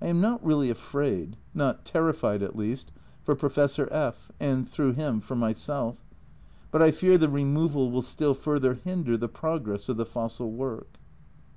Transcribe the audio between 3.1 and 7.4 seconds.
for Professor F (and through him, for myself), but I fear the